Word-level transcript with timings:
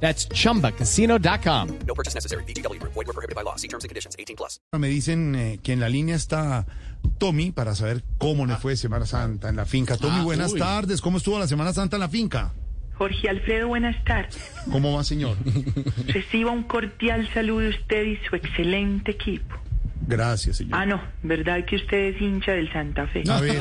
That's 0.00 0.28
chumbacasino.com. 0.28 1.68
No 1.86 1.94
purchase 1.94 2.14
necessary. 2.14 2.44
BGW. 2.44 2.80
Void 2.82 2.94
were 2.94 3.12
prohibited 3.12 3.34
by 3.34 3.42
law. 3.42 3.56
See 3.56 3.68
terms 3.68 3.84
and 3.84 3.88
conditions. 3.88 4.14
18 4.18 4.36
plus. 4.36 4.60
Me 4.78 4.88
dicen 4.88 5.34
eh, 5.34 5.58
que 5.62 5.72
en 5.72 5.80
la 5.80 5.88
línea 5.88 6.14
está 6.14 6.66
Tommy 7.18 7.50
para 7.50 7.74
saber 7.74 8.04
cómo 8.18 8.46
le 8.46 8.56
fue 8.56 8.76
Semana 8.76 9.06
Santa 9.06 9.48
en 9.48 9.56
la 9.56 9.66
finca. 9.66 9.96
Tommy, 9.96 10.22
buenas 10.22 10.54
tardes. 10.54 11.00
¿Cómo 11.00 11.18
estuvo 11.18 11.38
la 11.38 11.46
Semana 11.46 11.72
Santa 11.72 11.96
en 11.96 12.00
la 12.00 12.08
finca? 12.08 12.52
Jorge 12.94 13.28
Alfredo, 13.28 13.68
buenas 13.68 14.02
tardes. 14.04 14.38
¿Cómo 14.70 14.94
va, 14.94 15.04
señor? 15.04 15.36
Reciba 16.06 16.50
un 16.50 16.62
cordial 16.62 17.28
saludo 17.34 17.60
de 17.60 17.68
usted 17.70 18.04
y 18.04 18.16
su 18.26 18.36
excelente 18.36 19.12
equipo. 19.12 19.54
Gracias, 20.08 20.56
señor. 20.58 20.78
Ah, 20.78 20.86
no, 20.86 21.00
¿verdad 21.22 21.64
que 21.64 21.76
usted 21.76 22.14
es 22.14 22.20
hincha 22.20 22.52
del 22.52 22.72
Santa 22.72 23.06
Fe? 23.08 23.22
A 23.28 23.40
ver, 23.40 23.58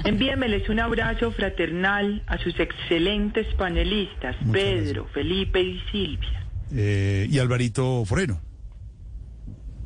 Envíemeles 0.04 0.68
un 0.68 0.80
abrazo 0.80 1.30
fraternal 1.32 2.22
a 2.26 2.38
sus 2.38 2.58
excelentes 2.60 3.46
panelistas, 3.54 4.36
Muchas 4.42 4.52
Pedro, 4.62 5.06
Felipe 5.12 5.60
y 5.60 5.80
Silvia. 5.90 6.46
eh, 6.72 7.26
y 7.30 7.38
Alvarito 7.38 8.04
Forero. 8.04 8.40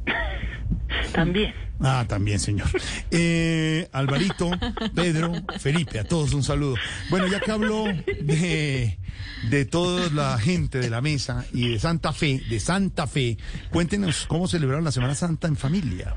También. 1.12 1.52
Ah, 1.80 2.04
también, 2.08 2.38
señor. 2.38 2.68
Eh, 3.10 3.88
Alvarito, 3.92 4.50
Pedro, 4.94 5.32
Felipe, 5.58 6.00
a 6.00 6.04
todos 6.04 6.34
un 6.34 6.42
saludo. 6.42 6.74
Bueno, 7.10 7.26
ya 7.26 7.40
que 7.40 7.50
habló 7.50 7.84
de, 7.84 8.98
de 9.50 9.64
toda 9.64 10.10
la 10.10 10.38
gente 10.38 10.78
de 10.78 10.90
la 10.90 11.00
mesa 11.00 11.44
y 11.52 11.68
de 11.68 11.78
Santa 11.78 12.12
Fe, 12.12 12.42
de 12.48 12.60
Santa 12.60 13.06
Fe, 13.06 13.38
cuéntenos 13.70 14.26
cómo 14.26 14.48
celebraron 14.48 14.84
la 14.84 14.92
Semana 14.92 15.14
Santa 15.14 15.46
en 15.46 15.56
familia. 15.56 16.14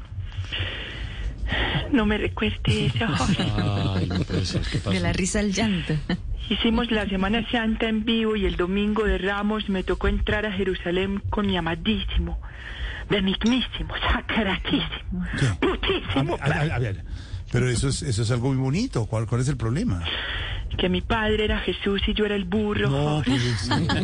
No 1.91 2.05
me 2.05 2.17
recuerde 2.17 2.85
eso. 2.85 3.05
De 4.89 4.99
la 4.99 5.11
risa 5.13 5.39
al 5.39 5.51
llanto. 5.51 5.93
Hicimos 6.49 6.91
la 6.91 7.07
Semana 7.07 7.45
Santa 7.51 7.87
en 7.87 8.03
vivo 8.03 8.35
y 8.35 8.45
el 8.45 8.55
domingo 8.55 9.03
de 9.03 9.17
Ramos 9.17 9.69
me 9.69 9.83
tocó 9.83 10.07
entrar 10.07 10.45
a 10.45 10.51
Jerusalén 10.51 11.21
con 11.29 11.47
mi 11.47 11.57
amadísimo, 11.57 12.41
benignísimo, 13.11 13.93
sacratísimo, 14.11 15.25
¿Qué? 15.39 15.45
putísimo 15.67 16.37
A, 16.41 16.45
a- 16.45 16.75
a- 16.75 16.79
ver, 16.79 17.03
pero 17.51 17.69
eso 17.69 17.89
es, 17.89 18.01
eso 18.01 18.21
es 18.23 18.31
algo 18.31 18.47
muy 18.49 18.57
bonito. 18.57 19.05
¿Cuál, 19.05 19.27
cuál 19.27 19.41
es 19.41 19.47
el 19.49 19.57
problema? 19.57 20.03
que 20.77 20.87
mi 20.87 21.01
padre 21.01 21.43
era 21.43 21.59
Jesús 21.59 22.01
y 22.07 22.13
yo 22.13 22.25
era 22.25 22.33
el 22.33 22.45
burro. 22.45 22.89
No, 22.89 23.21
pues, 23.25 23.69
en 23.69 23.87
la, 23.87 23.99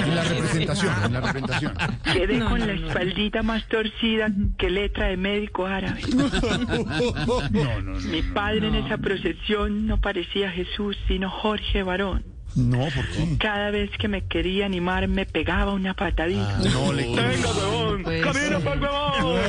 en 0.00 0.14
la 0.16 0.24
representación, 0.24 0.92
en 1.04 1.12
la 1.12 1.20
representación. 1.20 1.72
Quedé 2.12 2.36
No, 2.38 2.50
con 2.50 2.58
no, 2.58 2.66
la 2.66 2.74
no. 2.74 2.88
espaldita 2.88 3.42
más 3.44 3.64
torcida 3.68 4.28
que 4.58 4.70
letra 4.70 5.06
de 5.06 5.16
médico 5.16 5.66
árabe. 5.66 6.00
No, 6.10 7.48
no, 7.50 7.80
no. 7.80 8.00
Mi 8.00 8.22
padre 8.22 8.66
en 8.68 8.74
esa 8.74 8.98
procesión 8.98 9.86
no 9.86 10.00
parecía 10.00 10.50
Jesús, 10.50 10.96
sino 11.06 11.30
Jorge 11.30 11.84
Barón. 11.84 12.24
No, 12.56 12.78
¿por 12.78 13.06
qué? 13.08 13.36
Cada 13.38 13.70
vez 13.70 13.90
que 13.98 14.08
me 14.08 14.26
quería 14.26 14.66
animar 14.66 15.06
me 15.08 15.24
pegaba 15.24 15.72
una 15.72 15.94
patadita. 15.94 16.58
No 16.72 16.92
le 16.92 17.04
¡Venga, 17.14 17.52
huevón! 17.52 18.02
¡Camina 18.02 18.58
para 18.58 18.74
el 18.74 18.82
huevón! 18.82 19.40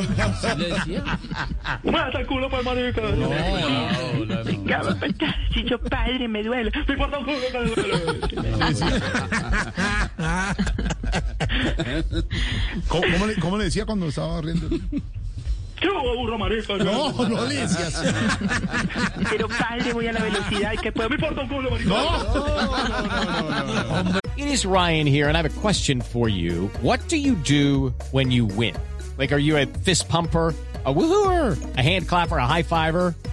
¡Mata 1.84 2.20
el 2.20 2.28
culo 2.28 2.50
para 2.50 2.60
el 2.60 2.66
marica! 2.66 3.02
Me 4.28 4.44
pegaba 4.44 4.96
patadas 4.96 5.36
y 5.56 5.64
yo, 5.70 5.80
padre, 5.80 6.28
me 6.28 6.44
duele. 6.44 6.72
¡Me 6.88 6.94
importa 6.94 7.18
un 7.20 7.26
culo 7.26 7.38
me 7.54 7.70
duele! 7.70 7.92
¿Cómo, 12.88 13.04
cómo 13.14 13.26
le, 13.28 13.36
cómo 13.36 13.58
le 13.58 13.66
decía 13.66 13.86
cuando 13.86 14.08
estaba 14.08 14.42
riendo? 14.42 14.70
¡Qué 16.12 16.18
burro, 16.18 16.38
marica! 16.38 16.78
No, 16.78 17.12
no 17.12 17.46
le 17.46 17.56
decía 17.56 17.88
así. 17.88 18.06
Pero 19.30 19.48
padre, 19.48 19.94
voy 19.94 20.08
a 20.08 20.14
la 20.14 20.22
velocidad 20.22 20.74
que 20.82 20.92
puedo. 20.92 21.08
¡Me 21.10 21.16
importa 21.16 21.42
un 21.42 21.48
culo, 21.48 21.72
marica! 21.72 21.90
It 24.36 24.48
is 24.48 24.66
Ryan 24.66 25.08
here, 25.08 25.30
and 25.30 25.38
I 25.38 25.42
have 25.42 25.58
a 25.58 25.62
question 25.62 26.02
for 26.02 26.28
you. 26.28 26.70
What 26.82 27.00
do 27.08 27.16
you 27.16 27.36
do 27.36 27.94
when 28.12 28.30
you 28.32 28.46
win? 28.46 28.76
Like, 29.18 29.32
are 29.32 29.38
you 29.38 29.56
a 29.58 29.66
fist 29.66 30.10
pumper? 30.10 30.54
A 30.84 30.92
woohooer, 30.92 31.56
a 31.78 31.82
hand 31.82 32.08
clapper, 32.08 32.38
a 32.38 32.48
high 32.48 32.64
fiver. 32.64 33.14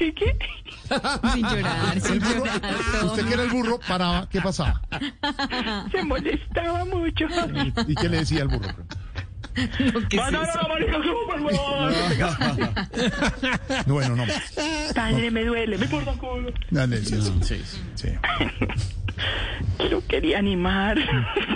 ¿Qué, 0.00 0.14
qué? 0.14 0.32
Sin 1.34 1.42
llorar, 1.42 2.00
sin 2.00 2.12
El 2.14 2.20
burro, 2.20 2.44
llorar. 2.46 3.04
usted 3.04 3.26
que 3.26 3.34
era 3.34 3.42
el 3.42 3.50
burro, 3.50 3.78
paraba, 3.86 4.26
¿qué 4.30 4.40
pasaba? 4.40 4.80
Se 5.92 6.02
molestaba 6.04 6.86
mucho. 6.86 7.26
¿Y 7.86 7.94
qué 7.96 8.08
le 8.08 8.20
decía 8.20 8.40
al 8.42 8.48
burro? 8.48 8.74
No. 10.32 10.40
No, 13.86 13.94
bueno, 13.94 14.16
no. 14.16 14.24
Padre, 14.94 15.30
me 15.30 15.44
duele. 15.44 15.76
Me 15.76 15.84
importa 15.84 16.12
culo. 16.12 16.50
Ya 16.70 16.86
le 16.86 17.00
decía 17.00 17.18
así. 17.18 17.62
Sí. 17.94 18.08
Lo 19.90 20.06
quería 20.06 20.38
animar. 20.38 20.96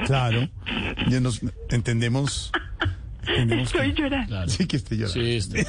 Claro. 0.04 0.48
Ya 1.08 1.20
nos 1.20 1.40
entendemos. 1.70 2.52
Estoy 3.26 3.92
que, 3.94 4.02
llorando. 4.02 4.48
sí 4.48 4.66
que 4.66 4.76
esté 4.76 4.96
llorando. 4.96 5.66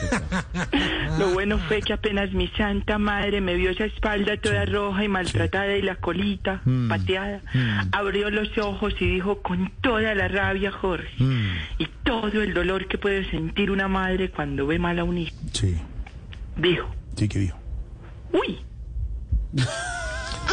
Lo 1.20 1.30
bueno 1.34 1.58
fue 1.68 1.82
que 1.82 1.94
apenas 1.94 2.32
mi 2.34 2.48
santa 2.50 2.98
madre 2.98 3.42
me 3.42 3.56
vio 3.56 3.70
esa 3.72 3.86
espalda 3.86 4.38
toda 4.38 4.66
roja 4.66 5.04
y 5.04 5.08
maltratada 5.08 5.76
y 5.78 5.82
la 5.82 5.96
colita 5.96 6.62
Mm. 6.66 6.90
pateada, 6.90 7.42
abrió 7.92 8.30
los 8.30 8.58
ojos 8.58 8.94
y 9.00 9.06
dijo 9.08 9.42
con 9.42 9.72
toda 9.82 10.14
la 10.16 10.28
rabia, 10.28 10.72
Jorge, 10.72 11.10
Mm. 11.20 11.48
y 11.80 11.88
todo 12.04 12.42
el 12.42 12.54
dolor 12.54 12.88
que 12.88 12.98
puede 12.98 13.30
sentir 13.30 13.72
una 13.72 13.88
madre 13.88 14.30
cuando 14.30 14.66
ve 14.68 14.80
mal 14.80 15.00
a 15.00 15.04
un 15.04 15.18
hijo, 15.18 15.36
Sí, 15.54 15.76
dijo, 16.58 16.90
sí 17.16 17.28
que 17.28 17.40
dijo. 17.40 17.58
uy. 18.34 18.60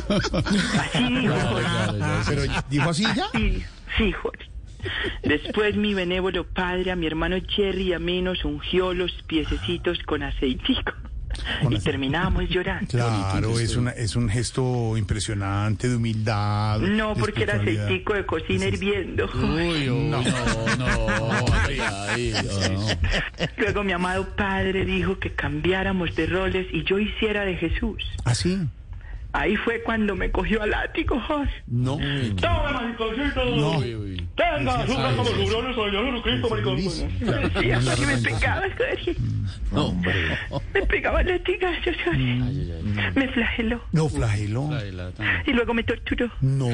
Así 0.09 1.15
dijo, 1.21 1.35
Jorge. 1.35 1.69
Pero 2.29 2.43
dijo 2.71 2.91
así 2.91 3.05
ya. 3.15 3.27
Sí, 3.33 3.63
sí, 3.99 4.13
Jorge. 4.13 4.45
Después 5.23 5.77
mi 5.77 5.95
benévolo 5.95 6.45
padre 6.45 6.91
a 6.91 6.97
mi 6.97 7.07
hermano 7.07 7.37
Jerry 7.49 7.89
y 7.89 7.93
a 7.93 7.99
mí 7.99 8.23
nos 8.23 8.45
ungió 8.45 8.95
los 8.95 9.13
piececitos 9.27 9.99
con 10.05 10.23
aceitico. 10.23 10.93
Con 11.63 11.73
y 11.73 11.77
aceite. 11.77 11.91
terminamos 11.91 12.49
llorando. 12.51 12.89
Claro, 12.89 13.59
es, 13.59 13.77
una, 13.77 13.93
es 13.93 14.17
un 14.17 14.29
gesto 14.29 14.97
impresionante 14.97 15.89
de 15.89 15.97
humildad. 15.97 16.79
No, 16.81 17.15
de 17.15 17.21
porque 17.21 17.45
era 17.45 17.55
aceitico 17.55 18.15
de 18.15 18.27
cocina 18.27 18.67
hirviendo. 18.67 19.27
No. 19.33 20.23
Luego 23.57 23.85
mi 23.85 23.93
amado 23.93 24.29
padre 24.37 24.85
dijo 24.85 25.19
que 25.19 25.33
cambiáramos 25.33 26.15
de 26.15 26.27
roles 26.27 26.67
y 26.73 26.85
yo 26.85 26.99
hiciera 26.99 27.45
de 27.45 27.57
Jesús. 27.57 28.03
¿Ah, 28.25 28.35
sí? 28.35 28.59
Ahí 29.35 29.57
fue 29.57 29.83
cuando 29.83 30.15
me 30.15 30.31
cogió 30.31 30.63
al 30.63 30.71
látigo, 30.71 31.19
Jorge. 31.21 31.63
No. 31.67 31.99
¡Toma, 32.41 32.73
mariconcito! 32.73 33.45
No. 33.57 33.81
¡Tenga, 34.37 34.87
sufra 34.87 35.17
como 35.17 35.25
sufrió 35.25 35.63
nuestro 35.63 35.85
Señor 35.87 36.05
Jesucristo, 36.07 36.49
maricón! 36.51 36.79
Sí, 37.61 37.71
hasta 37.71 37.95
que 37.97 38.07
me 38.07 38.19
pegaba, 38.19 38.63
Jorge. 38.77 39.17
No, 39.71 39.95
Me 40.75 40.83
pegaba 40.83 41.23
latigazos, 41.23 41.97
Jorge. 42.05 42.41
Me 43.15 43.29
flageló. 43.29 43.81
No, 43.93 44.09
flagelo. 44.09 44.71
Y 45.47 45.53
luego 45.53 45.73
me 45.75 45.83
torturó. 45.83 46.31
No. 46.41 46.69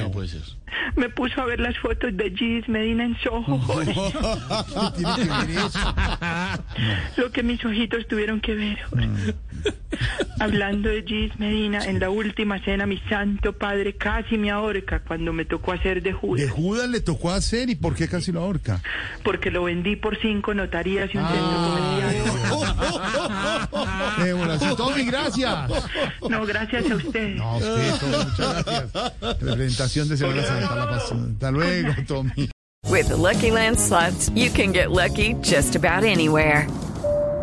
Me 0.97 1.09
puso 1.09 1.41
a 1.41 1.45
ver 1.47 1.61
las 1.61 1.79
fotos 1.79 2.17
de 2.17 2.31
Gis 2.31 2.69
Medina 2.69 3.05
en 3.05 3.17
Soho, 3.21 3.59
Jorge. 3.59 3.95
¿Qué 3.95 5.03
tiene 5.15 5.15
que 5.17 5.47
ver 5.47 5.59
eso? 5.59 5.95
Lo 7.17 7.31
que 7.31 7.43
mis 7.43 7.65
ojitos 7.65 8.07
tuvieron 8.09 8.41
que 8.41 8.55
ver, 8.55 8.79
Jorge. 8.91 9.35
Hablando 10.41 10.89
de 10.89 11.03
Gis 11.03 11.39
Medina, 11.39 11.85
en 11.85 11.99
la 11.99 12.11
última 12.11 12.63
cena 12.65 12.87
mi 12.87 12.99
santo 13.09 13.53
padre 13.53 13.95
casi 13.95 14.39
me 14.39 14.51
ahorca 14.51 15.01
cuando 15.01 15.33
me 15.33 15.45
tocó 15.45 15.73
hacer 15.73 16.03
de 16.03 16.11
De 16.11 16.13
Judas, 16.13 16.51
Judas 16.51 16.89
le 16.89 17.01
tocó 17.01 17.33
hacer 17.33 17.69
y 17.71 17.75
¿por 17.75 17.95
qué 17.95 18.09
casi 18.09 18.31
lo 18.31 18.41
ahorca? 18.41 18.81
porque 19.25 19.51
lo 19.51 19.65
vendí 19.65 19.97
por 19.97 20.17
cinco 20.21 20.55
notarías 20.55 21.13
y 21.13 21.19
un 21.19 21.27
centro 21.27 21.57
comercial. 21.69 22.15
Démosla 24.25 24.55
así. 24.55 24.77
Tommy, 24.77 25.05
gracias. 25.05 25.55
No, 26.29 26.45
gracias 26.47 26.91
a 26.91 26.95
usted. 26.95 27.37
No, 27.37 27.45
a 27.45 27.57
usted, 27.57 27.95
Tommy, 28.01 28.17
muchas 28.25 28.65
gracias. 28.65 29.41
Representación 29.41 30.09
de 30.09 30.17
Semana 30.17 30.43
Santa, 30.43 30.75
la 30.75 30.89
pasión. 30.91 31.31
Hasta 31.33 31.51
luego, 31.51 31.93
Tommy. 32.07 32.51
With 32.89 33.09
the 33.09 33.17
Lucky 33.17 33.51
Land 33.51 33.79
slots, 33.79 34.31
you 34.35 34.51
can 34.51 34.73
get 34.73 34.91
lucky 34.91 35.35
just 35.43 35.77
about 35.77 36.05
anywhere. 36.05 36.67